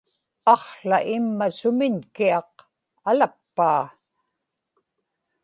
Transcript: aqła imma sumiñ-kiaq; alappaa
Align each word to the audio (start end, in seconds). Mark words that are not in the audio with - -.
aqła 0.53 0.97
imma 1.15 1.45
sumiñ-kiaq; 1.57 2.53
alappaa 3.09 3.83